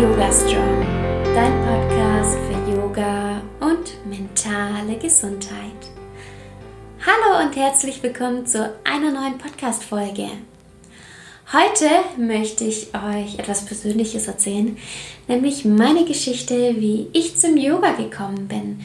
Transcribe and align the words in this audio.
Yoga 0.00 0.30
Strong, 0.30 0.86
dein 1.34 1.52
Podcast 1.66 2.38
für 2.46 2.72
Yoga 2.72 3.42
und 3.58 4.06
mentale 4.08 4.96
Gesundheit. 4.96 5.90
Hallo 7.04 7.44
und 7.44 7.56
herzlich 7.56 8.00
willkommen 8.00 8.46
zu 8.46 8.72
einer 8.84 9.10
neuen 9.10 9.38
Podcast-Folge. 9.38 10.28
Heute 11.52 11.90
möchte 12.16 12.62
ich 12.62 12.94
euch 12.94 13.40
etwas 13.40 13.64
Persönliches 13.64 14.28
erzählen, 14.28 14.76
nämlich 15.26 15.64
meine 15.64 16.04
Geschichte, 16.04 16.76
wie 16.78 17.08
ich 17.12 17.36
zum 17.36 17.56
Yoga 17.56 17.90
gekommen 17.94 18.46
bin. 18.46 18.80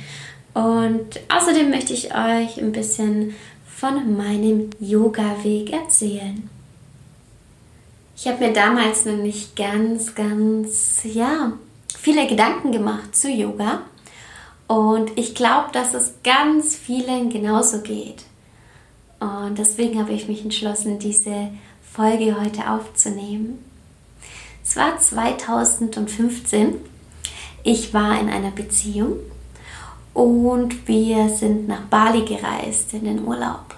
Und 0.56 1.20
außerdem 1.30 1.70
möchte 1.70 1.94
ich 1.94 2.06
euch 2.06 2.58
ein 2.58 2.72
bisschen 2.72 3.36
von 3.68 4.18
meinem 4.18 4.72
Yoga-Weg 4.80 5.74
erzählen. 5.74 6.50
Ich 8.24 8.30
habe 8.30 8.46
mir 8.46 8.54
damals 8.54 9.04
nämlich 9.04 9.54
ganz, 9.54 10.16
ganz, 10.16 11.02
ja, 11.04 11.52
viele 11.94 12.26
Gedanken 12.26 12.72
gemacht 12.72 13.14
zu 13.14 13.30
Yoga. 13.30 13.82
Und 14.66 15.12
ich 15.18 15.36
glaube, 15.36 15.74
dass 15.74 15.94
es 15.94 16.14
ganz 16.24 16.74
vielen 16.74 17.30
genauso 17.30 17.82
geht. 17.82 18.24
Und 19.20 19.58
deswegen 19.58 20.00
habe 20.00 20.14
ich 20.14 20.30
mich 20.30 20.42
entschlossen, 20.42 21.00
diese 21.00 21.50
Folge 21.82 22.40
heute 22.40 22.72
aufzunehmen. 22.72 23.60
Es 24.64 24.78
war 24.78 24.98
2015. 24.98 26.76
Ich 27.64 27.94
war 27.94 28.22
in 28.22 28.30
einer 28.30 28.52
Beziehung 28.52 29.18
und 30.14 30.88
wir 30.88 31.28
sind 31.28 31.68
nach 31.68 31.82
Bali 31.88 32.24
gereist 32.24 32.94
in 32.94 33.04
den 33.04 33.26
Urlaub. 33.26 33.76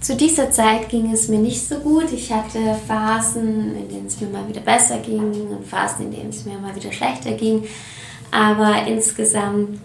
Zu 0.00 0.16
dieser 0.16 0.50
Zeit 0.50 0.88
ging 0.88 1.12
es 1.12 1.28
mir 1.28 1.38
nicht 1.38 1.60
so 1.60 1.74
gut. 1.76 2.10
Ich 2.10 2.32
hatte 2.32 2.58
Phasen, 2.88 3.76
in 3.76 3.88
denen 3.88 4.06
es 4.06 4.18
mir 4.18 4.28
mal 4.28 4.48
wieder 4.48 4.62
besser 4.62 4.96
ging 4.96 5.20
und 5.20 5.66
Phasen, 5.66 6.06
in 6.06 6.10
denen 6.12 6.30
es 6.30 6.46
mir 6.46 6.58
mal 6.58 6.74
wieder 6.74 6.90
schlechter 6.90 7.32
ging. 7.32 7.64
Aber 8.30 8.86
insgesamt 8.86 9.78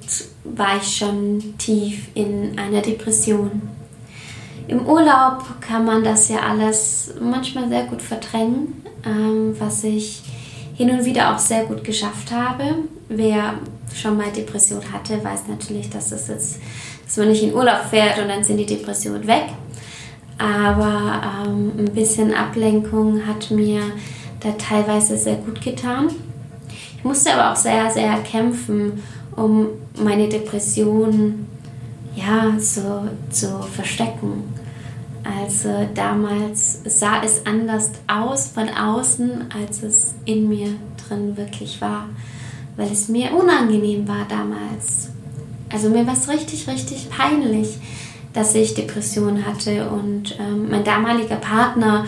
war 0.45 0.77
ich 0.77 0.95
schon 0.95 1.55
tief 1.57 2.07
in 2.13 2.57
einer 2.57 2.81
Depression. 2.81 3.61
Im 4.69 4.87
Urlaub 4.87 5.43
kann 5.59 5.83
man 5.83 6.01
das 6.01 6.29
ja 6.29 6.39
alles 6.39 7.13
manchmal 7.19 7.67
sehr 7.67 7.83
gut 7.83 8.01
verdrängen, 8.01 8.85
ähm, 9.05 9.53
was 9.59 9.83
ich 9.83 10.23
hin 10.75 10.91
und 10.91 11.03
wieder 11.03 11.35
auch 11.35 11.39
sehr 11.39 11.65
gut 11.65 11.83
geschafft 11.83 12.31
habe. 12.31 12.75
Wer 13.09 13.55
schon 13.93 14.15
mal 14.15 14.31
Depression 14.31 14.81
hatte, 14.93 15.21
weiß 15.21 15.47
natürlich, 15.49 15.89
dass 15.89 16.09
das 16.09 16.29
jetzt, 16.29 16.59
dass 17.05 17.17
man 17.17 17.27
nicht 17.27 17.43
in 17.43 17.53
Urlaub 17.53 17.81
fährt 17.89 18.17
und 18.17 18.29
dann 18.29 18.45
sind 18.45 18.57
die 18.57 18.65
Depressionen 18.65 19.27
weg 19.27 19.49
aber 20.37 21.21
ähm, 21.45 21.71
ein 21.77 21.93
bisschen 21.93 22.33
Ablenkung 22.33 23.25
hat 23.25 23.51
mir 23.51 23.81
da 24.41 24.51
teilweise 24.53 25.17
sehr 25.17 25.35
gut 25.35 25.61
getan. 25.61 26.09
Ich 26.97 27.03
musste 27.03 27.33
aber 27.33 27.51
auch 27.51 27.55
sehr, 27.55 27.89
sehr 27.89 28.17
kämpfen, 28.19 29.03
um 29.35 29.67
meine 29.97 30.27
Depression 30.27 31.47
ja, 32.15 32.53
so 32.59 33.07
zu 33.29 33.61
verstecken. 33.73 34.43
Also 35.23 35.87
damals 35.93 36.81
sah 36.85 37.21
es 37.23 37.45
anders 37.45 37.91
aus 38.07 38.47
von 38.47 38.69
außen, 38.69 39.45
als 39.49 39.81
es 39.83 40.13
in 40.25 40.47
mir 40.47 40.69
drin 41.07 41.35
wirklich 41.35 41.81
war, 41.81 42.09
weil 42.77 42.91
es 42.91 43.09
mir 43.09 43.33
unangenehm 43.33 44.07
war 44.07 44.27
damals. 44.29 45.09
Also 45.71 45.89
mir 45.89 46.05
war 46.05 46.13
es 46.13 46.29
richtig, 46.29 46.67
richtig 46.67 47.09
peinlich 47.09 47.79
dass 48.35 48.53
ich 48.53 48.73
Depressionen 48.73 49.45
hatte 49.45 49.89
und 49.89 50.37
ähm, 50.39 50.69
mein 50.69 50.83
damaliger 50.83 51.37
Partner 51.37 52.05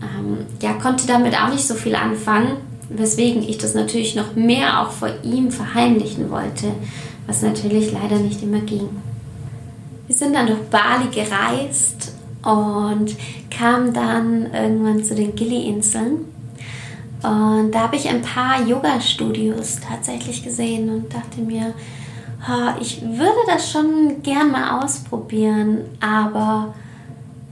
ähm, 0.00 0.38
ja, 0.60 0.72
konnte 0.72 1.06
damit 1.06 1.38
auch 1.38 1.50
nicht 1.50 1.66
so 1.66 1.74
viel 1.74 1.94
anfangen, 1.94 2.56
weswegen 2.88 3.42
ich 3.46 3.58
das 3.58 3.74
natürlich 3.74 4.16
noch 4.16 4.34
mehr 4.34 4.80
auch 4.80 4.90
vor 4.90 5.10
ihm 5.22 5.50
verheimlichen 5.50 6.30
wollte, 6.30 6.68
was 7.26 7.42
natürlich 7.42 7.92
leider 7.92 8.16
nicht 8.16 8.42
immer 8.42 8.60
ging. 8.60 8.88
Wir 10.06 10.16
sind 10.16 10.34
dann 10.34 10.46
durch 10.46 10.62
Bali 10.70 11.08
gereist 11.12 12.14
und 12.42 13.14
kamen 13.50 13.92
dann 13.92 14.52
irgendwann 14.52 15.04
zu 15.04 15.14
den 15.14 15.34
Gili-Inseln. 15.34 16.24
Und 17.22 17.70
da 17.70 17.80
habe 17.80 17.96
ich 17.96 18.08
ein 18.08 18.22
paar 18.22 18.66
Yoga-Studios 18.66 19.78
tatsächlich 19.86 20.42
gesehen 20.42 20.88
und 20.88 21.14
dachte 21.14 21.40
mir, 21.40 21.72
ich 22.80 23.02
würde 23.02 23.38
das 23.46 23.70
schon 23.70 24.22
gern 24.22 24.50
mal 24.50 24.82
ausprobieren, 24.82 25.84
aber 26.00 26.74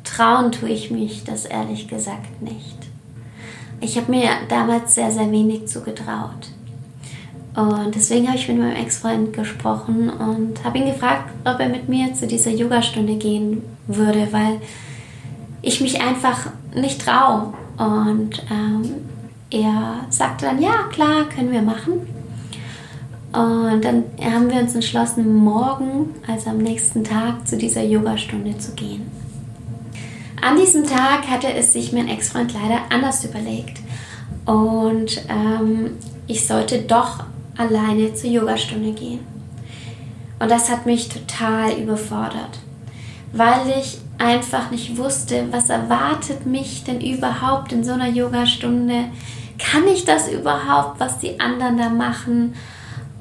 trauen 0.05 0.51
tue 0.51 0.71
ich 0.71 0.91
mich 0.91 1.25
das 1.25 1.45
ehrlich 1.45 1.87
gesagt 1.87 2.43
nicht. 2.43 2.77
Ich 3.81 3.97
habe 3.97 4.11
mir 4.11 4.29
damals 4.49 4.95
sehr, 4.95 5.11
sehr 5.11 5.31
wenig 5.31 5.67
zugetraut. 5.69 6.51
Und 7.55 7.95
deswegen 7.95 8.29
habe 8.29 8.37
ich 8.37 8.49
mit 8.49 8.59
meinem 8.59 8.77
Ex-Freund 8.77 9.33
gesprochen 9.33 10.11
und 10.11 10.63
habe 10.65 10.79
ihn 10.79 10.87
gefragt, 10.87 11.31
ob 11.45 11.59
er 11.59 11.69
mit 11.69 11.89
mir 11.89 12.15
zu 12.15 12.27
dieser 12.27 12.51
Yogastunde 12.51 13.17
gehen 13.17 13.63
würde, 13.87 14.29
weil 14.31 14.61
ich 15.63 15.81
mich 15.81 16.01
einfach 16.01 16.51
nicht 16.75 17.05
traue. 17.05 17.53
Und 17.77 18.43
ähm, 18.51 18.95
er 19.51 20.07
sagte 20.11 20.47
dann, 20.47 20.61
ja, 20.61 20.85
klar, 20.91 21.25
können 21.35 21.51
wir 21.51 21.63
machen. 21.63 22.20
Und 23.33 23.85
dann 23.85 24.05
haben 24.21 24.51
wir 24.51 24.61
uns 24.61 24.75
entschlossen, 24.75 25.37
morgen, 25.37 26.15
also 26.27 26.51
am 26.51 26.59
nächsten 26.59 27.05
Tag, 27.05 27.47
zu 27.47 27.57
dieser 27.57 27.83
Yogastunde 27.83 28.59
zu 28.59 28.73
gehen. 28.73 29.09
An 30.43 30.57
diesem 30.57 30.85
Tag 30.87 31.29
hatte 31.29 31.53
es 31.53 31.73
sich 31.73 31.93
mein 31.93 32.09
Ex-Freund 32.09 32.53
leider 32.55 32.81
anders 32.91 33.25
überlegt. 33.25 33.79
Und 34.47 35.23
ähm, 35.29 35.93
ich 36.27 36.47
sollte 36.47 36.81
doch 36.81 37.25
alleine 37.57 38.15
zur 38.15 38.31
Yogastunde 38.31 38.93
gehen. 38.93 39.21
Und 40.41 40.51
das 40.51 40.71
hat 40.71 40.87
mich 40.87 41.09
total 41.11 41.73
überfordert, 41.75 42.59
weil 43.33 43.75
ich 43.79 43.99
einfach 44.19 44.71
nicht 44.71 44.97
wusste, 44.97 45.47
was 45.51 45.69
erwartet 45.69 46.47
mich 46.47 46.85
denn 46.85 47.01
überhaupt 47.01 47.73
in 47.73 47.85
so 47.85 47.93
einer 47.93 48.09
Yogastunde. 48.09 49.05
Kann 49.59 49.87
ich 49.87 50.07
das 50.07 50.33
überhaupt, 50.33 50.99
was 50.99 51.19
die 51.19 51.39
anderen 51.39 51.77
da 51.77 51.91
machen? 51.91 52.55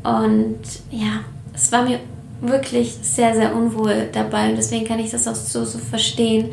Und 0.03 0.59
ja, 0.91 1.21
es 1.53 1.71
war 1.71 1.83
mir 1.83 1.99
wirklich 2.41 2.97
sehr, 3.01 3.35
sehr 3.35 3.55
unwohl 3.55 4.09
dabei. 4.11 4.49
Und 4.49 4.55
deswegen 4.55 4.85
kann 4.85 4.99
ich 4.99 5.11
das 5.11 5.27
auch 5.27 5.35
so, 5.35 5.65
so 5.65 5.77
verstehen, 5.77 6.49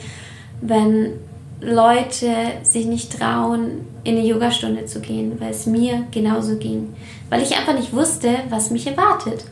wenn 0.60 1.12
Leute 1.60 2.34
sich 2.62 2.86
nicht 2.86 3.18
trauen, 3.18 3.86
in 4.04 4.16
eine 4.16 4.26
Yogastunde 4.26 4.84
zu 4.86 5.00
gehen, 5.00 5.40
weil 5.40 5.50
es 5.50 5.66
mir 5.66 6.04
genauso 6.10 6.56
ging. 6.56 6.94
Weil 7.30 7.42
ich 7.42 7.56
einfach 7.56 7.74
nicht 7.74 7.92
wusste, 7.92 8.30
was 8.50 8.70
mich 8.70 8.86
erwartet. 8.86 9.44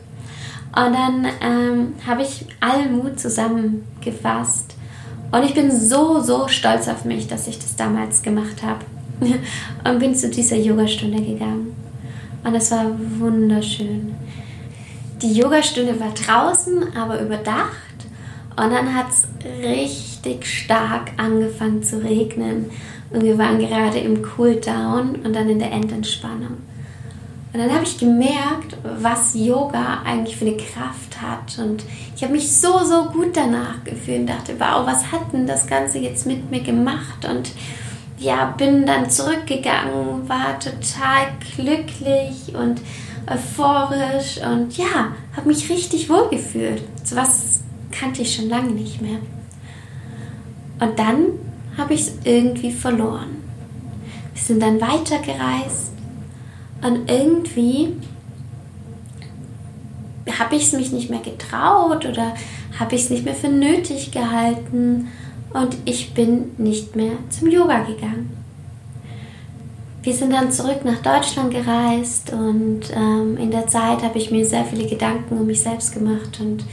Und 0.75 0.93
dann 0.93 1.27
ähm, 1.41 1.93
habe 2.05 2.21
ich 2.21 2.45
allen 2.59 2.97
Mut 2.97 3.19
zusammengefasst. 3.19 4.75
Und 5.31 5.43
ich 5.43 5.53
bin 5.53 5.71
so, 5.71 6.21
so 6.21 6.47
stolz 6.47 6.87
auf 6.87 7.05
mich, 7.05 7.27
dass 7.27 7.47
ich 7.47 7.57
das 7.57 7.75
damals 7.75 8.21
gemacht 8.21 8.61
habe. 8.63 8.85
und 9.89 9.99
bin 9.99 10.13
zu 10.13 10.29
dieser 10.29 10.57
Yogastunde 10.57 11.21
gegangen. 11.21 11.84
Und 12.45 12.53
es 12.53 12.69
war 12.69 12.85
wunderschön. 13.19 14.15
Die 15.21 15.33
Yogastunde 15.33 15.99
war 15.99 16.13
draußen, 16.13 16.95
aber 16.95 17.19
überdacht. 17.19 17.71
Und 18.51 18.71
dann 18.71 18.93
hat 18.93 19.07
es 19.09 19.23
richtig 19.63 20.45
stark 20.45 21.11
angefangen 21.17 21.81
zu 21.81 22.03
regnen. 22.03 22.69
Und 23.09 23.23
wir 23.23 23.37
waren 23.39 23.57
gerade 23.57 23.97
im 23.97 24.21
Cooldown 24.21 25.15
und 25.23 25.35
dann 25.35 25.49
in 25.49 25.57
der 25.57 25.71
Endentspannung. 25.71 26.57
Und 27.51 27.59
dann 27.59 27.73
habe 27.73 27.83
ich 27.83 27.97
gemerkt, 27.97 28.77
was 28.99 29.33
Yoga 29.33 30.01
eigentlich 30.05 30.37
für 30.37 30.45
eine 30.45 30.57
Kraft 30.57 31.19
hat. 31.21 31.57
Und 31.57 31.83
ich 32.15 32.21
habe 32.21 32.33
mich 32.33 32.55
so, 32.55 32.83
so 32.83 33.05
gut 33.05 33.35
danach 33.35 33.83
gefühlt 33.83 34.19
und 34.19 34.27
dachte, 34.27 34.53
wow, 34.59 34.85
was 34.85 35.11
hat 35.11 35.33
denn 35.33 35.47
das 35.47 35.65
Ganze 35.65 35.97
jetzt 35.97 36.27
mit 36.27 36.51
mir 36.51 36.61
gemacht? 36.61 37.25
Und 37.27 37.51
ja, 38.25 38.53
bin 38.57 38.85
dann 38.85 39.09
zurückgegangen, 39.09 40.27
war 40.27 40.59
total 40.59 41.27
glücklich 41.55 42.55
und 42.55 42.81
euphorisch 43.31 44.39
und 44.43 44.75
ja, 44.77 45.13
habe 45.35 45.47
mich 45.47 45.69
richtig 45.69 46.09
wohl 46.09 46.29
gefühlt. 46.29 46.81
So 47.03 47.15
was 47.15 47.61
kannte 47.91 48.23
ich 48.23 48.35
schon 48.35 48.49
lange 48.49 48.71
nicht 48.71 49.01
mehr. 49.01 49.19
Und 50.79 50.99
dann 50.99 51.25
habe 51.77 51.93
ich 51.93 52.01
es 52.01 52.13
irgendwie 52.23 52.71
verloren. 52.71 53.43
Wir 54.33 54.41
sind 54.41 54.61
dann 54.61 54.81
weitergereist 54.81 55.93
und 56.81 57.09
irgendwie 57.09 57.93
habe 60.39 60.55
ich 60.55 60.63
es 60.63 60.73
mich 60.73 60.91
nicht 60.91 61.09
mehr 61.09 61.19
getraut 61.19 62.05
oder 62.05 62.33
habe 62.79 62.95
ich 62.95 63.03
es 63.03 63.09
nicht 63.09 63.23
mehr 63.23 63.35
für 63.35 63.47
nötig 63.49 64.11
gehalten 64.11 65.09
und 65.55 65.77
ich 65.85 66.13
bin 66.13 66.51
nicht 66.57 66.95
mehr 66.95 67.13
zum 67.29 67.49
Yoga 67.49 67.83
gegangen. 67.83 68.29
Wir 70.03 70.13
sind 70.13 70.33
dann 70.33 70.51
zurück 70.51 70.83
nach 70.83 71.01
Deutschland 71.01 71.51
gereist 71.51 72.31
und 72.31 72.81
ähm, 72.95 73.37
in 73.37 73.49
der 73.49 73.65
Zeit 73.65 74.03
habe 74.03 74.19
ich 74.19 74.29
mir 74.29 74.45
sehr 74.45 74.65
viele 74.65 74.85
Gedanken 74.85 75.39
um 75.39 75.47
mich 75.47 75.61
selbst 75.61 75.93
gemacht 75.93 76.39
und 76.39 76.63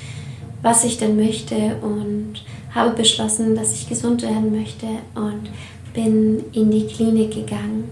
was 0.60 0.84
ich 0.84 0.98
denn 0.98 1.16
möchte 1.16 1.76
und 1.80 2.34
habe 2.74 2.94
beschlossen, 2.94 3.54
dass 3.54 3.72
ich 3.72 3.88
gesund 3.88 4.22
werden 4.22 4.54
möchte 4.54 4.86
und 5.14 5.48
bin 5.94 6.44
in 6.52 6.70
die 6.70 6.86
Klinik 6.86 7.32
gegangen 7.32 7.84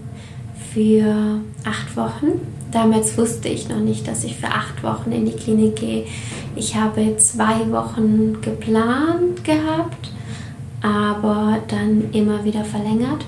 für 0.73 1.39
acht 1.63 1.95
Wochen. 1.95 2.39
Damals 2.71 3.17
wusste 3.17 3.49
ich 3.49 3.67
noch 3.67 3.79
nicht, 3.79 4.07
dass 4.07 4.23
ich 4.23 4.35
für 4.35 4.47
acht 4.47 4.83
Wochen 4.83 5.11
in 5.11 5.25
die 5.25 5.35
Klinik 5.35 5.75
gehe. 5.77 6.05
Ich 6.55 6.75
habe 6.75 7.17
zwei 7.17 7.69
Wochen 7.71 8.41
geplant 8.41 9.43
gehabt, 9.43 10.11
aber 10.81 11.59
dann 11.67 12.11
immer 12.11 12.43
wieder 12.43 12.65
verlängert, 12.65 13.25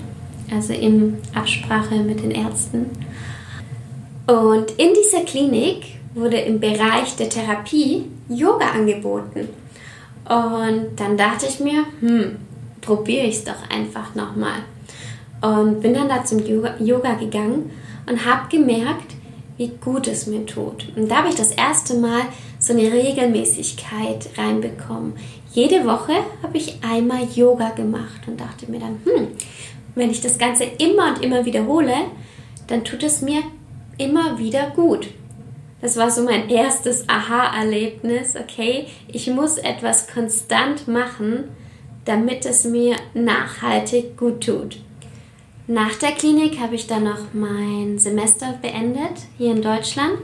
also 0.52 0.72
in 0.72 1.18
Absprache 1.34 1.96
mit 1.96 2.22
den 2.22 2.30
Ärzten. 2.30 2.86
Und 4.26 4.70
in 4.72 4.90
dieser 4.94 5.24
Klinik 5.24 5.98
wurde 6.14 6.38
im 6.38 6.60
Bereich 6.60 7.16
der 7.16 7.28
Therapie 7.28 8.06
Yoga 8.28 8.70
angeboten. 8.74 9.48
Und 10.24 10.96
dann 10.96 11.16
dachte 11.16 11.46
ich 11.46 11.60
mir, 11.60 11.84
hm, 12.00 12.36
probiere 12.80 13.26
ich 13.26 13.36
es 13.36 13.44
doch 13.44 13.68
einfach 13.68 14.14
nochmal. 14.14 14.62
Und 15.42 15.80
bin 15.80 15.92
dann 15.92 16.08
da 16.08 16.24
zum 16.24 16.38
Yoga, 16.46 17.14
gegangen 17.14 17.70
und 18.08 18.24
habe 18.24 18.48
gemerkt, 18.48 19.14
wie 19.56 19.72
gut 19.82 20.08
es 20.08 20.26
mir 20.26 20.46
tut. 20.46 20.86
Und 20.96 21.10
da 21.10 21.16
habe 21.16 21.28
ich 21.28 21.34
das 21.34 21.52
erste 21.52 21.94
Mal 21.94 22.22
so 22.64 22.72
eine 22.72 22.90
Regelmäßigkeit 22.90 24.30
reinbekommen. 24.38 25.12
Jede 25.52 25.84
Woche 25.84 26.14
habe 26.42 26.56
ich 26.56 26.78
einmal 26.82 27.24
Yoga 27.34 27.70
gemacht 27.70 28.22
und 28.26 28.40
dachte 28.40 28.70
mir 28.70 28.80
dann, 28.80 29.00
hm, 29.04 29.28
wenn 29.94 30.10
ich 30.10 30.22
das 30.22 30.38
Ganze 30.38 30.64
immer 30.64 31.08
und 31.08 31.22
immer 31.22 31.44
wiederhole, 31.44 31.94
dann 32.66 32.82
tut 32.82 33.02
es 33.02 33.20
mir 33.20 33.42
immer 33.98 34.38
wieder 34.38 34.70
gut. 34.70 35.08
Das 35.82 35.98
war 35.98 36.10
so 36.10 36.22
mein 36.22 36.48
erstes 36.48 37.06
Aha-Erlebnis. 37.06 38.34
Okay, 38.34 38.86
ich 39.08 39.28
muss 39.28 39.58
etwas 39.58 40.08
konstant 40.08 40.88
machen, 40.88 41.44
damit 42.06 42.46
es 42.46 42.64
mir 42.64 42.96
nachhaltig 43.12 44.16
gut 44.16 44.46
tut. 44.46 44.78
Nach 45.66 45.94
der 45.96 46.12
Klinik 46.12 46.60
habe 46.60 46.76
ich 46.76 46.86
dann 46.86 47.04
noch 47.04 47.34
mein 47.34 47.98
Semester 47.98 48.58
beendet 48.62 49.26
hier 49.36 49.50
in 49.50 49.60
Deutschland 49.60 50.18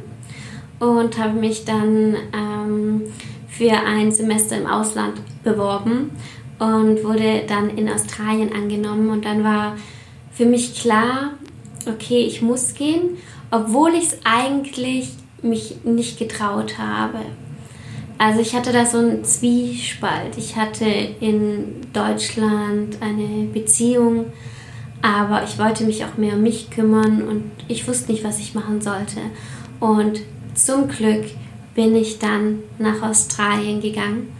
und 0.81 1.19
habe 1.19 1.39
mich 1.39 1.65
dann 1.65 2.17
ähm, 2.35 3.03
für 3.49 3.73
ein 3.73 4.11
Semester 4.11 4.57
im 4.57 4.67
Ausland 4.67 5.21
beworben 5.45 6.11
und 6.59 7.05
wurde 7.05 7.45
dann 7.47 7.71
in 7.71 7.89
Australien 7.89 8.53
angenommen 8.53 9.11
und 9.11 9.25
dann 9.25 9.45
war 9.45 9.77
für 10.33 10.47
mich 10.47 10.81
klar, 10.81 11.35
okay, 11.87 12.21
ich 12.21 12.43
muss 12.43 12.75
gehen, 12.75 13.19
obwohl 13.51 13.91
ich 13.95 14.09
es 14.09 14.19
eigentlich 14.25 15.11
mich 15.43 15.85
nicht 15.85 16.19
getraut 16.19 16.79
habe. 16.79 17.19
Also 18.19 18.41
ich 18.41 18.55
hatte 18.55 18.73
da 18.73 18.85
so 18.85 18.99
einen 18.99 19.25
Zwiespalt. 19.25 20.37
Ich 20.37 20.57
hatte 20.57 20.85
in 20.85 21.81
Deutschland 21.93 22.99
eine 23.01 23.47
Beziehung, 23.47 24.27
aber 25.01 25.43
ich 25.45 25.59
wollte 25.59 25.85
mich 25.85 26.05
auch 26.05 26.19
mehr 26.19 26.35
um 26.35 26.43
mich 26.43 26.71
kümmern 26.71 27.23
und 27.23 27.51
ich 27.69 27.89
wusste 27.89 28.13
nicht, 28.13 28.23
was 28.23 28.39
ich 28.39 28.55
machen 28.55 28.83
sollte. 28.83 29.21
Und 29.81 30.21
zum 30.65 30.89
Glück 30.89 31.25
bin 31.75 31.95
ich 31.97 32.19
dann 32.19 32.61
nach 32.79 33.03
Australien 33.03 33.81
gegangen 33.81 34.33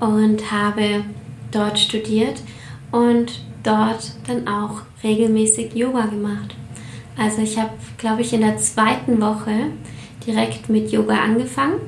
und 0.00 0.50
habe 0.50 1.04
dort 1.50 1.78
studiert 1.78 2.42
und 2.92 3.40
dort 3.62 4.12
dann 4.26 4.46
auch 4.46 4.82
regelmäßig 5.02 5.74
Yoga 5.74 6.06
gemacht. 6.06 6.54
Also 7.16 7.42
ich 7.42 7.58
habe, 7.58 7.70
glaube 7.98 8.22
ich, 8.22 8.32
in 8.32 8.42
der 8.42 8.58
zweiten 8.58 9.20
Woche 9.20 9.70
direkt 10.26 10.68
mit 10.68 10.90
Yoga 10.92 11.14
angefangen 11.14 11.80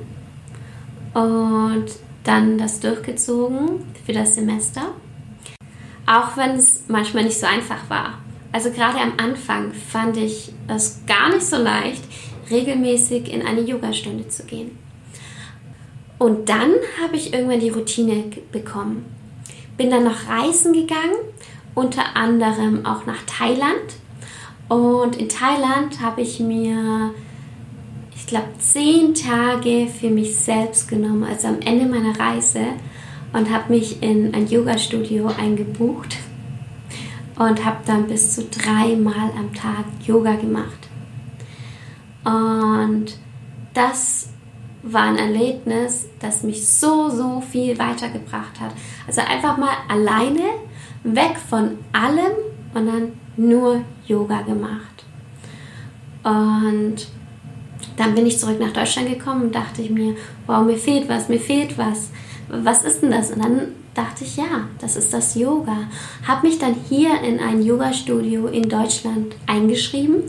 und 1.14 1.86
dann 2.24 2.58
das 2.58 2.80
durchgezogen 2.80 3.84
für 4.04 4.12
das 4.12 4.34
Semester. 4.34 4.82
Auch 6.06 6.36
wenn 6.36 6.52
es 6.52 6.84
manchmal 6.88 7.24
nicht 7.24 7.38
so 7.38 7.46
einfach 7.46 7.88
war. 7.88 8.14
Also 8.50 8.70
gerade 8.70 8.98
am 8.98 9.12
Anfang 9.18 9.72
fand 9.72 10.16
ich 10.16 10.52
es 10.68 11.02
gar 11.06 11.28
nicht 11.28 11.44
so 11.44 11.56
leicht, 11.56 12.02
regelmäßig 12.50 13.32
in 13.32 13.42
eine 13.42 13.62
Yogastunde 13.62 14.28
zu 14.28 14.44
gehen. 14.44 14.78
Und 16.18 16.48
dann 16.48 16.72
habe 17.02 17.16
ich 17.16 17.32
irgendwann 17.32 17.60
die 17.60 17.70
Routine 17.70 18.24
bekommen. 18.50 19.04
Bin 19.76 19.90
dann 19.90 20.04
noch 20.04 20.28
reisen 20.28 20.72
gegangen, 20.72 21.16
unter 21.74 22.16
anderem 22.16 22.84
auch 22.84 23.06
nach 23.06 23.22
Thailand. 23.26 23.96
Und 24.68 25.16
in 25.16 25.28
Thailand 25.28 26.00
habe 26.00 26.22
ich 26.22 26.40
mir 26.40 27.14
ich 28.18 28.26
glaube, 28.26 28.48
zehn 28.58 29.14
Tage 29.14 29.86
für 29.86 30.10
mich 30.10 30.36
selbst 30.36 30.88
genommen, 30.88 31.24
also 31.24 31.48
am 31.48 31.60
Ende 31.60 31.86
meiner 31.86 32.18
Reise 32.18 32.60
und 33.32 33.50
habe 33.50 33.72
mich 33.72 34.02
in 34.02 34.34
ein 34.34 34.48
Yoga-Studio 34.48 35.28
eingebucht 35.38 36.16
und 37.38 37.64
habe 37.64 37.78
dann 37.86 38.06
bis 38.06 38.34
zu 38.34 38.44
dreimal 38.44 39.30
am 39.38 39.54
Tag 39.54 39.84
Yoga 40.04 40.34
gemacht. 40.34 40.87
Und 42.28 43.06
das 43.72 44.28
war 44.82 45.04
ein 45.04 45.16
Erlebnis, 45.16 46.08
das 46.20 46.42
mich 46.42 46.68
so, 46.68 47.08
so 47.08 47.40
viel 47.40 47.78
weitergebracht 47.78 48.60
hat. 48.60 48.72
Also 49.06 49.22
einfach 49.22 49.56
mal 49.56 49.72
alleine 49.88 50.42
weg 51.04 51.36
von 51.48 51.78
allem 51.92 52.32
und 52.74 52.86
dann 52.86 53.12
nur 53.36 53.82
Yoga 54.06 54.42
gemacht. 54.42 55.04
Und 56.22 57.08
dann 57.96 58.14
bin 58.14 58.26
ich 58.26 58.38
zurück 58.38 58.60
nach 58.60 58.72
Deutschland 58.72 59.08
gekommen 59.08 59.42
und 59.44 59.54
dachte 59.54 59.80
ich 59.80 59.90
mir, 59.90 60.14
wow, 60.46 60.64
mir 60.64 60.76
fehlt 60.76 61.08
was, 61.08 61.28
mir 61.28 61.40
fehlt 61.40 61.78
was. 61.78 62.10
Was 62.48 62.84
ist 62.84 63.02
denn 63.02 63.10
das? 63.10 63.30
Und 63.30 63.42
dann 63.42 63.60
dachte 63.94 64.24
ich, 64.24 64.36
ja, 64.36 64.68
das 64.80 64.96
ist 64.96 65.14
das 65.14 65.34
Yoga. 65.34 65.76
Habe 66.26 66.46
mich 66.46 66.58
dann 66.58 66.74
hier 66.88 67.20
in 67.22 67.40
ein 67.40 67.62
Yoga-Studio 67.62 68.48
in 68.48 68.68
Deutschland 68.68 69.34
eingeschrieben 69.46 70.22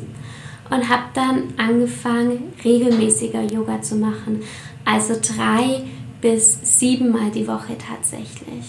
und 0.70 0.90
habe 0.90 1.04
dann 1.14 1.54
angefangen, 1.58 2.54
regelmäßiger 2.64 3.44
Yoga 3.44 3.82
zu 3.82 3.96
machen. 3.96 4.42
Also 4.86 5.16
drei 5.22 5.84
bis 6.22 6.60
siebenmal 6.64 7.32
die 7.32 7.48
Woche 7.48 7.78
tatsächlich. 7.78 8.66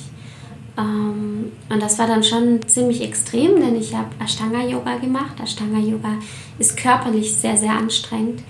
Ähm, 0.79 1.53
und 1.69 1.83
das 1.83 1.99
war 1.99 2.07
dann 2.07 2.23
schon 2.23 2.61
ziemlich 2.67 3.03
extrem, 3.03 3.57
denn 3.61 3.77
ich 3.77 3.95
habe 3.95 4.09
Ashtanga-Yoga 4.23 4.97
gemacht. 4.99 5.41
Ashtanga-Yoga 5.43 6.15
ist 6.59 6.77
körperlich 6.77 7.35
sehr, 7.35 7.57
sehr 7.57 7.73
anstrengend 7.73 8.43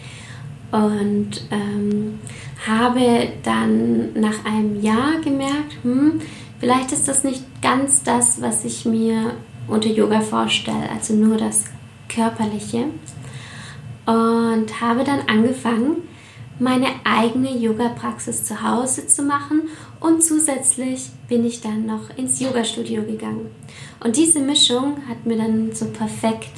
und 0.71 1.43
ähm, 1.51 2.21
habe 2.67 3.29
dann 3.43 4.13
nach 4.15 4.45
einem 4.45 4.81
Jahr 4.83 5.21
gemerkt, 5.23 5.79
hm, 5.83 6.21
vielleicht 6.61 6.93
ist 6.93 7.09
das 7.09 7.25
nicht 7.25 7.43
ganz 7.63 8.03
das, 8.03 8.41
was 8.41 8.65
ich 8.65 8.85
mir 8.85 9.33
unter 9.67 9.89
Yoga 9.89 10.21
vorstelle, 10.21 10.89
also 10.93 11.15
nur 11.15 11.37
das 11.37 11.65
Körperliche. 12.09 12.87
Und 14.11 14.81
habe 14.81 15.05
dann 15.05 15.21
angefangen, 15.29 15.99
meine 16.59 16.89
eigene 17.05 17.57
Yoga-Praxis 17.57 18.45
zu 18.45 18.61
Hause 18.61 19.07
zu 19.07 19.23
machen 19.23 19.69
und 20.01 20.23
zusätzlich 20.25 21.11
bin 21.29 21.45
ich 21.45 21.61
dann 21.61 21.87
noch 21.87 22.11
ins 22.17 22.41
Yoga-Studio 22.41 23.05
gegangen. 23.05 23.51
Und 24.03 24.17
diese 24.17 24.41
Mischung 24.41 24.97
hat 25.09 25.27
mir 25.27 25.37
dann 25.37 25.73
so 25.73 25.87
perfekt 25.87 26.51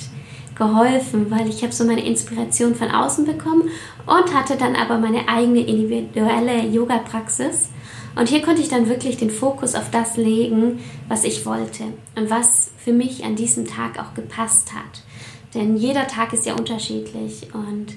geholfen, 0.55 1.31
weil 1.31 1.47
ich 1.47 1.63
habe 1.63 1.75
so 1.75 1.85
meine 1.85 2.07
Inspiration 2.07 2.75
von 2.75 2.91
außen 2.91 3.27
bekommen 3.27 3.69
und 4.07 4.35
hatte 4.35 4.57
dann 4.57 4.75
aber 4.75 4.97
meine 4.97 5.29
eigene 5.29 5.61
individuelle 5.61 6.67
Yoga-Praxis. 6.67 7.69
Und 8.17 8.31
hier 8.31 8.41
konnte 8.41 8.63
ich 8.63 8.71
dann 8.71 8.89
wirklich 8.89 9.19
den 9.19 9.31
Fokus 9.31 9.75
auf 9.75 9.91
das 9.91 10.17
legen, 10.17 10.81
was 11.07 11.25
ich 11.25 11.45
wollte 11.45 11.85
und 12.17 12.31
was 12.31 12.71
für 12.79 12.93
mich 12.95 13.25
an 13.25 13.37
diesem 13.37 13.67
Tag 13.67 13.99
auch 13.99 14.15
gepasst 14.15 14.73
hat. 14.73 15.03
Denn 15.55 15.77
jeder 15.77 16.07
Tag 16.07 16.33
ist 16.33 16.47
ja 16.47 16.55
unterschiedlich 16.55 17.49
und 17.53 17.89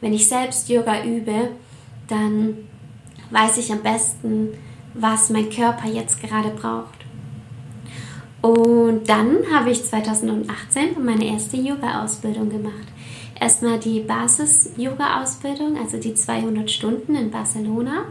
wenn 0.00 0.12
ich 0.12 0.26
selbst 0.26 0.68
Yoga 0.68 1.04
übe, 1.04 1.50
dann 2.08 2.56
weiß 3.30 3.58
ich 3.58 3.70
am 3.70 3.82
besten, 3.82 4.48
was 4.94 5.30
mein 5.30 5.50
Körper 5.50 5.88
jetzt 5.88 6.20
gerade 6.20 6.50
braucht. 6.50 7.02
Und 8.42 9.08
dann 9.08 9.38
habe 9.52 9.70
ich 9.70 9.84
2018 9.84 11.02
meine 11.02 11.24
erste 11.26 11.56
Yoga-Ausbildung 11.56 12.50
gemacht. 12.50 12.88
Erstmal 13.40 13.78
die 13.78 14.00
Basis-Yoga-Ausbildung, 14.00 15.78
also 15.78 15.96
die 15.98 16.14
200 16.14 16.68
Stunden 16.68 17.14
in 17.14 17.30
Barcelona. 17.30 18.06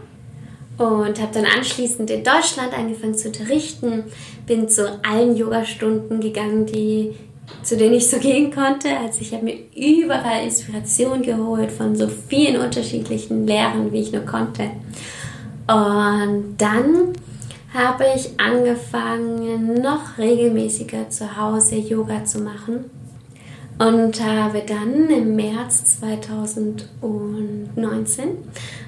Und 0.77 1.21
habe 1.21 1.33
dann 1.33 1.45
anschließend 1.45 2.09
in 2.09 2.23
Deutschland 2.23 2.73
angefangen 2.73 3.15
zu 3.15 3.27
unterrichten. 3.27 4.05
Bin 4.47 4.69
zu 4.69 4.99
allen 5.03 5.35
Yoga-Stunden 5.35 6.21
gegangen, 6.21 6.65
die, 6.65 7.13
zu 7.63 7.77
denen 7.77 7.95
ich 7.95 8.09
so 8.09 8.17
gehen 8.17 8.53
konnte. 8.53 8.89
Also 8.97 9.21
ich 9.21 9.33
habe 9.33 9.45
mir 9.45 9.55
überall 9.75 10.43
Inspiration 10.43 11.21
geholt 11.21 11.71
von 11.71 11.95
so 11.95 12.07
vielen 12.07 12.61
unterschiedlichen 12.61 13.47
Lehrern, 13.47 13.91
wie 13.91 14.01
ich 14.01 14.11
nur 14.11 14.25
konnte. 14.25 14.71
Und 15.67 16.55
dann 16.57 17.13
habe 17.73 18.05
ich 18.15 18.39
angefangen, 18.39 19.81
noch 19.81 20.17
regelmäßiger 20.17 21.09
zu 21.09 21.37
Hause 21.37 21.75
Yoga 21.75 22.25
zu 22.25 22.39
machen 22.39 22.85
und 23.79 24.23
habe 24.23 24.63
dann 24.67 25.09
im 25.09 25.35
März 25.35 25.99
2019 25.99 28.27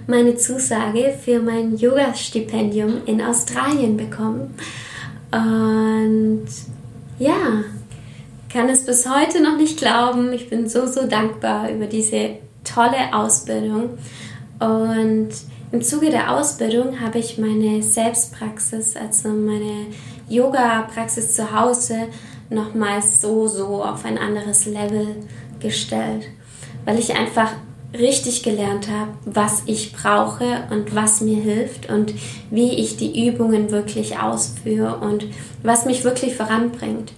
meine 0.06 0.36
Zusage 0.36 1.16
für 1.24 1.40
mein 1.40 1.78
Yoga-Stipendium 1.78 3.04
in 3.06 3.22
Australien 3.22 3.96
bekommen. 3.98 4.54
Und 5.32 6.46
ja, 7.18 7.64
kann 8.54 8.70
es 8.70 8.86
bis 8.86 9.10
heute 9.10 9.42
noch 9.42 9.58
nicht 9.58 9.80
glauben. 9.80 10.32
Ich 10.32 10.48
bin 10.48 10.70
so, 10.70 10.86
so 10.86 11.08
dankbar 11.08 11.72
über 11.72 11.88
diese 11.88 12.38
tolle 12.64 13.12
Ausbildung. 13.12 13.98
Und 14.60 15.30
im 15.72 15.82
Zuge 15.82 16.12
der 16.12 16.32
Ausbildung 16.32 17.02
habe 17.02 17.18
ich 17.18 17.40
meine 17.40 17.82
Selbstpraxis, 17.82 18.96
also 18.96 19.30
meine 19.30 19.88
Yoga-Praxis 20.30 21.34
zu 21.34 21.52
Hause, 21.52 22.10
nochmals 22.52 23.22
so, 23.22 23.48
so 23.48 23.84
auf 23.84 24.06
ein 24.06 24.20
anderes 24.20 24.68
Level 24.68 25.16
gestellt, 25.60 26.28
weil 26.86 27.00
ich 27.00 27.16
einfach 27.16 27.54
richtig 27.98 28.44
gelernt 28.44 28.88
habe, 28.88 29.12
was 29.26 29.64
ich 29.66 29.94
brauche 29.94 30.68
und 30.70 30.94
was 30.94 31.22
mir 31.22 31.42
hilft 31.42 31.90
und 31.90 32.14
wie 32.52 32.74
ich 32.74 32.98
die 32.98 33.28
Übungen 33.28 33.72
wirklich 33.72 34.20
ausführe 34.20 34.98
und 34.98 35.26
was 35.64 35.86
mich 35.86 36.04
wirklich 36.04 36.36
voranbringt. 36.36 37.14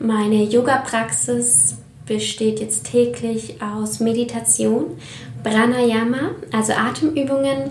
Meine 0.00 0.44
Yoga-Praxis 0.44 1.76
besteht 2.06 2.60
jetzt 2.60 2.86
täglich 2.90 3.56
aus 3.60 3.98
Meditation, 4.00 4.96
Pranayama, 5.42 6.30
also 6.52 6.72
Atemübungen 6.72 7.70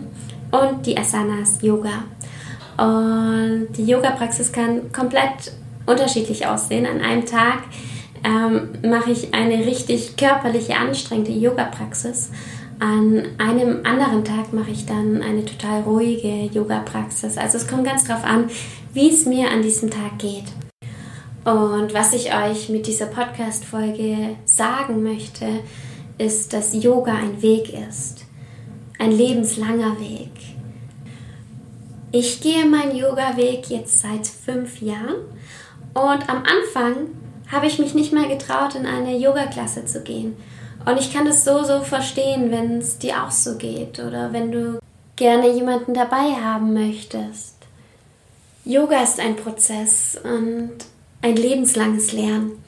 und 0.52 0.86
die 0.86 0.98
Asanas 0.98 1.62
Yoga. 1.62 2.04
Und 2.78 3.70
die 3.78 3.86
Yoga-Praxis 3.86 4.52
kann 4.52 4.92
komplett 4.92 5.54
unterschiedlich 5.86 6.46
aussehen. 6.46 6.86
An 6.86 7.02
einem 7.02 7.26
Tag 7.26 7.64
ähm, 8.24 8.70
mache 8.88 9.12
ich 9.12 9.34
eine 9.34 9.66
richtig 9.66 10.18
körperliche, 10.18 10.76
anstrengende 10.76 11.32
Yoga-Praxis. 11.32 12.30
An 12.80 13.24
einem 13.40 13.86
anderen 13.86 14.24
Tag 14.24 14.54
mache 14.54 14.72
ich 14.72 14.86
dann 14.86 15.24
eine 15.24 15.46
total 15.46 15.82
ruhige 15.82 16.46
Yoga-Praxis. 16.54 17.38
Also 17.38 17.58
es 17.58 17.68
kommt 17.68 17.86
ganz 17.86 18.04
darauf 18.04 18.24
an, 18.24 18.50
wie 18.94 19.10
es 19.10 19.26
mir 19.26 19.50
an 19.50 19.64
diesem 19.64 19.90
Tag 19.90 20.20
geht. 20.20 20.44
Und 21.48 21.94
was 21.94 22.12
ich 22.12 22.36
euch 22.36 22.68
mit 22.68 22.88
dieser 22.88 23.06
Podcast-Folge 23.06 24.36
sagen 24.44 25.02
möchte, 25.02 25.46
ist, 26.18 26.52
dass 26.52 26.74
Yoga 26.74 27.14
ein 27.14 27.42
Weg 27.42 27.72
ist. 27.88 28.26
Ein 29.00 29.14
lebenslanger 29.14 29.98
Weg. 29.98 30.32
Ich 32.12 32.42
gehe 32.42 32.66
meinen 32.66 32.98
Yoga-Weg 32.98 33.70
jetzt 33.70 34.02
seit 34.02 34.28
fünf 34.28 34.82
Jahren 34.82 35.22
und 35.94 36.30
am 36.30 36.44
Anfang 36.44 37.12
habe 37.50 37.68
ich 37.68 37.80
mich 37.80 37.94
nicht 37.94 38.12
mal 38.12 38.28
getraut, 38.28 38.76
in 38.76 38.86
eine 38.86 39.18
Yoga-Klasse 39.18 39.86
zu 39.86 40.02
gehen. 40.02 40.36
Und 40.86 41.00
ich 41.00 41.14
kann 41.14 41.24
das 41.24 41.46
so, 41.46 41.64
so 41.64 41.80
verstehen, 41.80 42.52
wenn 42.52 42.80
es 42.80 42.98
dir 42.98 43.24
auch 43.24 43.32
so 43.32 43.56
geht 43.56 44.00
oder 44.00 44.34
wenn 44.34 44.52
du 44.52 44.80
gerne 45.16 45.50
jemanden 45.50 45.94
dabei 45.94 46.34
haben 46.44 46.74
möchtest. 46.74 47.56
Yoga 48.66 49.02
ist 49.02 49.22
ein 49.22 49.38
Prozess 49.38 50.20
und 50.22 50.74
ein 51.22 51.36
lebenslanges 51.36 52.14
Lernen. 52.14 52.64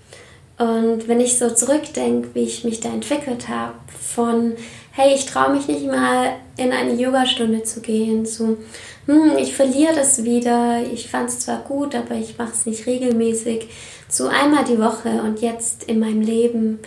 Und 0.58 1.08
wenn 1.08 1.22
ich 1.22 1.38
so 1.38 1.50
zurückdenke, 1.50 2.29
wie 2.34 2.44
ich 2.44 2.63
mich 2.63 2.82
da 2.82 2.89
entwickelt 2.89 3.48
habe, 3.48 3.75
von 4.00 4.53
hey, 4.91 5.15
ich 5.15 5.25
traue 5.25 5.53
mich 5.53 5.68
nicht 5.68 5.86
mal 5.86 6.34
in 6.58 6.74
eine 6.74 6.94
Yogastunde 6.94 7.63
zu 7.63 7.79
gehen, 7.79 8.25
zu 8.25 8.58
hm, 9.06 9.38
ich 9.38 9.56
verliere 9.56 9.96
das 9.96 10.24
wieder, 10.24 10.84
ich 10.91 11.10
fand 11.10 11.29
es 11.29 11.39
zwar 11.39 11.60
gut, 11.60 11.96
aber 11.96 12.15
ich 12.15 12.38
mache 12.38 12.51
es 12.51 12.65
nicht 12.65 12.86
regelmäßig, 12.86 13.70
zu 14.10 14.27
einmal 14.27 14.65
die 14.65 14.79
Woche 14.79 15.22
und 15.24 15.41
jetzt 15.41 15.86
in 15.86 16.00
meinem 16.00 16.22
Leben, 16.22 16.79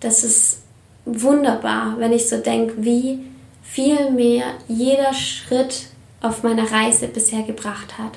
das 0.00 0.22
ist 0.22 0.58
wunderbar, 1.06 1.94
wenn 1.98 2.12
ich 2.12 2.28
so 2.28 2.36
denke, 2.38 2.74
wie 2.84 3.20
viel 3.62 4.10
mehr 4.10 4.44
jeder 4.68 5.14
Schritt 5.14 5.86
auf 6.20 6.42
meiner 6.42 6.70
Reise 6.70 7.08
bisher 7.08 7.42
gebracht 7.42 7.98
hat. 7.98 8.12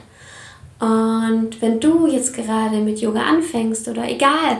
Und 0.79 1.61
wenn 1.61 1.79
du 1.79 2.07
jetzt 2.07 2.33
gerade 2.33 2.77
mit 2.77 2.99
Yoga 3.01 3.21
anfängst 3.21 3.87
oder 3.87 4.09
egal, 4.09 4.57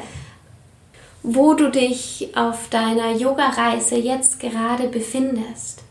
wo 1.23 1.53
du 1.53 1.69
dich 1.69 2.29
auf 2.35 2.69
deiner 2.69 3.11
Yoga-Reise 3.11 3.95
jetzt 3.95 4.39
gerade 4.39 4.88
befindest, 4.88 5.83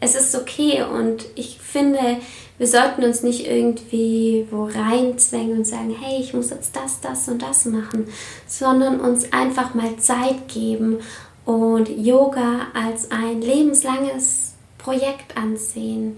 es 0.00 0.14
ist 0.14 0.34
okay 0.34 0.82
und 0.82 1.24
ich 1.34 1.58
finde, 1.58 2.18
wir 2.58 2.66
sollten 2.66 3.04
uns 3.04 3.22
nicht 3.22 3.46
irgendwie 3.46 4.46
wo 4.50 4.64
reinzwängen 4.64 5.58
und 5.58 5.66
sagen, 5.66 5.96
hey, 5.98 6.20
ich 6.20 6.34
muss 6.34 6.50
jetzt 6.50 6.76
das, 6.76 7.00
das 7.00 7.28
und 7.28 7.42
das 7.42 7.64
machen, 7.64 8.06
sondern 8.46 9.00
uns 9.00 9.32
einfach 9.32 9.74
mal 9.74 9.96
Zeit 9.96 10.48
geben 10.52 10.98
und 11.44 11.88
Yoga 11.88 12.68
als 12.74 13.10
ein 13.10 13.40
lebenslanges 13.40 14.52
Projekt 14.78 15.36
ansehen 15.36 16.16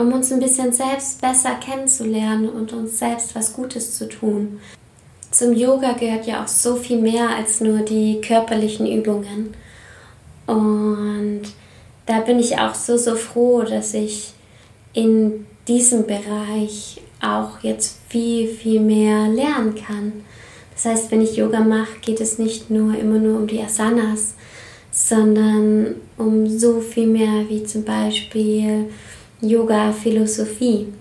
um 0.00 0.12
uns 0.12 0.32
ein 0.32 0.40
bisschen 0.40 0.72
selbst 0.72 1.20
besser 1.20 1.54
kennenzulernen 1.54 2.48
und 2.48 2.72
uns 2.72 2.98
selbst 2.98 3.34
was 3.34 3.52
Gutes 3.52 3.96
zu 3.96 4.08
tun. 4.08 4.60
Zum 5.30 5.52
Yoga 5.52 5.92
gehört 5.92 6.26
ja 6.26 6.42
auch 6.42 6.48
so 6.48 6.76
viel 6.76 7.00
mehr 7.00 7.28
als 7.30 7.60
nur 7.60 7.80
die 7.80 8.20
körperlichen 8.20 8.86
Übungen. 8.86 9.54
Und 10.46 11.42
da 12.06 12.20
bin 12.20 12.40
ich 12.40 12.58
auch 12.58 12.74
so, 12.74 12.96
so 12.96 13.14
froh, 13.14 13.62
dass 13.62 13.94
ich 13.94 14.32
in 14.92 15.46
diesem 15.68 16.06
Bereich 16.06 17.00
auch 17.20 17.62
jetzt 17.62 17.98
viel, 18.08 18.48
viel 18.48 18.80
mehr 18.80 19.28
lernen 19.28 19.74
kann. 19.76 20.24
Das 20.72 20.86
heißt, 20.86 21.10
wenn 21.12 21.20
ich 21.20 21.36
Yoga 21.36 21.60
mache, 21.60 22.00
geht 22.00 22.20
es 22.20 22.38
nicht 22.38 22.70
nur 22.70 22.98
immer 22.98 23.18
nur 23.18 23.38
um 23.38 23.46
die 23.46 23.60
Asanas, 23.60 24.34
sondern 24.90 25.94
um 26.16 26.48
so 26.48 26.80
viel 26.80 27.06
mehr 27.06 27.48
wie 27.48 27.62
zum 27.62 27.84
Beispiel 27.84 28.86
Yoga-Philosophie. 29.40 30.92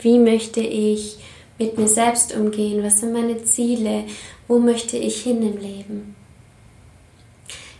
Wie 0.00 0.18
möchte 0.18 0.60
ich 0.60 1.18
mit 1.58 1.76
mir 1.76 1.88
selbst 1.88 2.34
umgehen? 2.34 2.82
Was 2.82 3.00
sind 3.00 3.12
meine 3.12 3.42
Ziele? 3.44 4.04
Wo 4.48 4.58
möchte 4.58 4.96
ich 4.96 5.22
hin 5.22 5.42
im 5.42 5.58
Leben? 5.58 6.14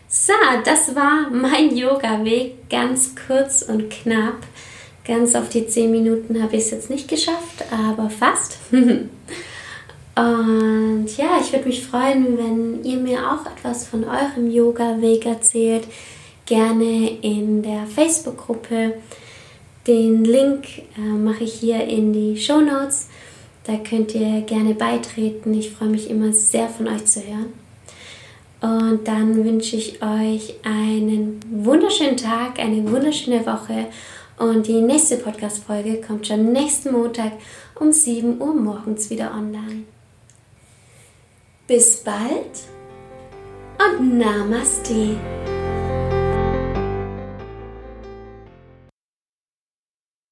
So, 0.08 0.32
das 0.64 0.94
war 0.94 1.30
mein 1.30 1.76
Yoga-Weg, 1.76 2.68
ganz 2.68 3.14
kurz 3.26 3.62
und 3.62 3.90
knapp. 3.90 4.38
Ganz 5.06 5.34
auf 5.34 5.48
die 5.48 5.66
10 5.66 5.90
Minuten 5.90 6.42
habe 6.42 6.56
ich 6.56 6.64
es 6.64 6.70
jetzt 6.72 6.90
nicht 6.90 7.08
geschafft, 7.08 7.64
aber 7.70 8.10
fast. 8.10 8.58
und 8.70 9.08
ja, 11.16 11.38
ich 11.40 11.52
würde 11.52 11.66
mich 11.66 11.86
freuen, 11.86 12.36
wenn 12.36 12.84
ihr 12.84 12.98
mir 12.98 13.20
auch 13.32 13.46
etwas 13.46 13.86
von 13.86 14.04
eurem 14.04 14.50
Yoga-Weg 14.50 15.26
erzählt 15.26 15.86
gerne 16.50 17.10
in 17.22 17.62
der 17.62 17.86
Facebook-Gruppe. 17.86 18.94
Den 19.86 20.24
Link 20.24 20.66
äh, 20.96 21.00
mache 21.00 21.44
ich 21.44 21.54
hier 21.54 21.84
in 21.84 22.12
die 22.12 22.36
Show 22.36 22.60
Notes. 22.60 23.08
Da 23.64 23.76
könnt 23.76 24.14
ihr 24.14 24.42
gerne 24.42 24.74
beitreten. 24.74 25.54
Ich 25.54 25.70
freue 25.70 25.88
mich 25.88 26.10
immer 26.10 26.32
sehr 26.32 26.68
von 26.68 26.88
euch 26.88 27.04
zu 27.06 27.20
hören. 27.20 27.52
Und 28.60 29.08
dann 29.08 29.42
wünsche 29.44 29.76
ich 29.76 30.02
euch 30.02 30.54
einen 30.64 31.40
wunderschönen 31.50 32.16
Tag, 32.16 32.58
eine 32.58 32.90
wunderschöne 32.90 33.44
Woche. 33.46 33.86
Und 34.38 34.66
die 34.66 34.80
nächste 34.80 35.16
Podcast-Folge 35.16 36.00
kommt 36.00 36.26
schon 36.26 36.52
nächsten 36.52 36.92
Montag 36.92 37.32
um 37.78 37.92
7 37.92 38.40
Uhr 38.40 38.54
morgens 38.54 39.08
wieder 39.10 39.32
online. 39.34 39.84
Bis 41.66 42.02
bald 42.02 42.66
und 43.78 44.18
Namaste. 44.18 45.59